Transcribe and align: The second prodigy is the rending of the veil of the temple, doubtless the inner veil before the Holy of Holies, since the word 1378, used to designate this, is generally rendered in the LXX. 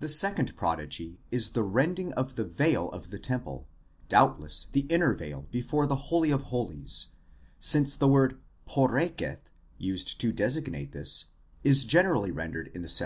The 0.00 0.08
second 0.08 0.56
prodigy 0.56 1.20
is 1.30 1.50
the 1.50 1.64
rending 1.64 2.14
of 2.14 2.34
the 2.36 2.46
veil 2.46 2.88
of 2.92 3.10
the 3.10 3.18
temple, 3.18 3.68
doubtless 4.08 4.64
the 4.72 4.86
inner 4.88 5.12
veil 5.12 5.46
before 5.50 5.86
the 5.86 6.08
Holy 6.08 6.30
of 6.30 6.44
Holies, 6.44 7.08
since 7.58 7.94
the 7.94 8.08
word 8.08 8.40
1378, 8.64 9.40
used 9.76 10.18
to 10.18 10.32
designate 10.32 10.92
this, 10.92 11.26
is 11.62 11.84
generally 11.84 12.30
rendered 12.30 12.68
in 12.68 12.80
the 12.80 12.88
LXX. 12.88 13.02